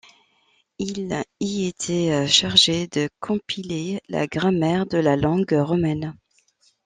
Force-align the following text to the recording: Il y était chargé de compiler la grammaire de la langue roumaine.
Il 0.79 1.15
y 1.41 1.67
était 1.67 2.27
chargé 2.27 2.87
de 2.87 3.07
compiler 3.19 4.01
la 4.09 4.25
grammaire 4.25 4.87
de 4.87 4.97
la 4.97 5.15
langue 5.15 5.51
roumaine. 5.53 6.15